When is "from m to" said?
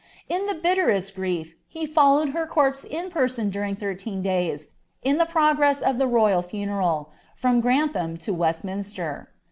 7.35-8.33